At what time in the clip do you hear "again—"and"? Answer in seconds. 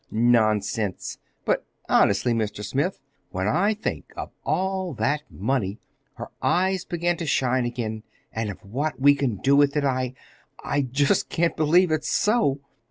7.65-8.49